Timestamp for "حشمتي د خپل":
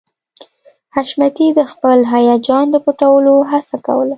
0.95-1.99